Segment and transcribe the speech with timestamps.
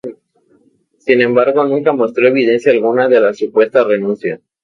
[0.97, 4.41] Sin embargo nunca mostró evidencia alguna de la supuesta renuncia.